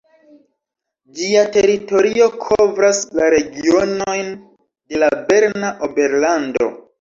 [1.19, 6.77] Ĝia teritorio kovras la regionojn de la Berna Oberlando.